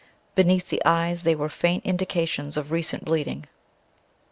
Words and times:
Beneath 0.33 0.69
the 0.69 0.81
eyes 0.83 1.21
there 1.21 1.37
were 1.37 1.47
faint 1.47 1.85
indications 1.85 2.57
of 2.57 2.71
recent 2.71 3.05
bleeding. 3.05 3.45